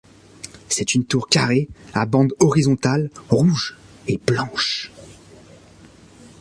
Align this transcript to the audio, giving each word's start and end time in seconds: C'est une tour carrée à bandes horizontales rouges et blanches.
C'est 0.67 0.95
une 0.95 1.05
tour 1.05 1.29
carrée 1.29 1.69
à 1.93 2.07
bandes 2.07 2.33
horizontales 2.39 3.11
rouges 3.29 3.77
et 4.07 4.17
blanches. 4.17 4.91